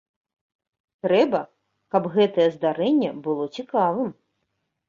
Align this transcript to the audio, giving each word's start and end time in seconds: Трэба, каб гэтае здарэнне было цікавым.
Трэба, 1.07 1.41
каб 1.97 2.09
гэтае 2.15 2.47
здарэнне 2.57 3.11
было 3.29 3.45
цікавым. 3.59 4.09